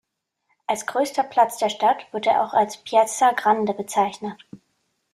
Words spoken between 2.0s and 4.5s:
wird er auch als "Piazza Grande" bezeichnet.